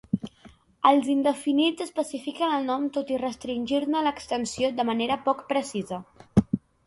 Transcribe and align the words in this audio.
Els 0.91 1.09
indefinits 1.15 1.83
especifiquen 1.85 2.55
el 2.55 2.65
nom 2.71 2.87
tot 2.97 3.13
i 3.15 3.19
restringir-ne 3.25 4.01
l'extensió 4.07 4.71
de 4.79 4.87
manera 4.91 5.19
poc 5.27 5.45
precisa. 5.53 6.01